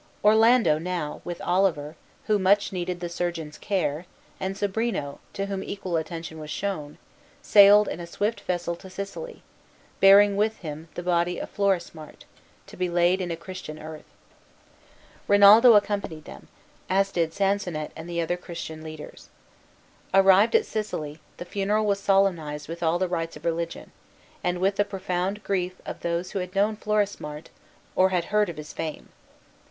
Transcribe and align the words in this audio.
Orlando 0.23 0.79
now, 0.79 1.21
with 1.23 1.39
Oliver, 1.43 1.95
who 2.25 2.39
much 2.39 2.73
needed 2.73 3.01
the 3.01 3.07
surgeon's 3.07 3.59
care, 3.59 4.07
and 4.39 4.55
Sobrino, 4.57 5.19
to 5.33 5.45
whom 5.45 5.61
equal 5.61 5.95
attention 5.95 6.39
was 6.39 6.49
shown, 6.49 6.97
sailed 7.43 7.87
in 7.87 7.99
a 7.99 8.07
swift 8.07 8.41
vessel 8.41 8.75
to 8.77 8.89
Sicily, 8.89 9.43
bearing 9.99 10.35
with 10.35 10.57
him 10.61 10.89
the 10.95 11.03
body 11.03 11.37
of 11.37 11.51
Florismart, 11.55 12.25
to 12.65 12.75
be 12.75 12.89
laid 12.89 13.21
in 13.21 13.29
Christian 13.37 13.77
earth. 13.77 14.07
Rinaldo 15.27 15.75
accompanied 15.75 16.25
them, 16.25 16.47
as 16.89 17.11
did 17.11 17.31
Sansonnet 17.31 17.91
and 17.95 18.09
the 18.09 18.21
other 18.21 18.37
Christian 18.37 18.81
leaders. 18.83 19.29
Arrived 20.15 20.55
at 20.55 20.65
Sicily, 20.65 21.19
the 21.37 21.45
funeral 21.45 21.85
was 21.85 21.99
solemnized 21.99 22.67
with 22.67 22.81
all 22.81 22.97
the 22.97 23.07
rites 23.07 23.35
of 23.37 23.45
religion, 23.45 23.91
and 24.43 24.57
with 24.57 24.77
the 24.77 24.83
profound 24.83 25.43
grief 25.43 25.75
of 25.85 25.99
those 25.99 26.31
who 26.31 26.39
had 26.39 26.55
known 26.55 26.75
Florismart, 26.75 27.51
or 27.95 28.09
had 28.09 28.25
heard 28.33 28.49
of 28.49 28.57
his 28.57 28.73
fame. 28.73 29.09